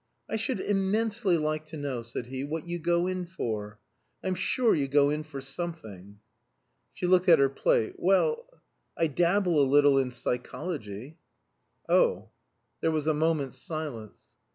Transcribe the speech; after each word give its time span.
"I 0.27 0.35
should 0.35 0.59
immensely 0.59 1.37
like 1.37 1.63
to 1.65 1.77
know," 1.77 2.01
said 2.01 2.25
he, 2.25 2.43
"what 2.43 2.65
you 2.65 2.79
go 2.79 3.05
in 3.05 3.27
for. 3.27 3.77
I'm 4.23 4.33
sure 4.33 4.73
you 4.73 4.87
go 4.87 5.11
in 5.11 5.21
for 5.21 5.41
something." 5.41 6.17
She 6.91 7.05
looked 7.05 7.29
at 7.29 7.37
her 7.37 7.49
plate. 7.49 7.97
"Well, 7.99 8.47
I 8.97 9.05
dabble 9.05 9.61
a 9.61 9.71
little 9.71 9.99
in 9.99 10.09
psychology." 10.09 11.19
"Oh!" 11.87 12.31
There 12.81 12.89
was 12.89 13.05
a 13.05 13.13
moment's 13.13 13.59
silence. 13.59 14.37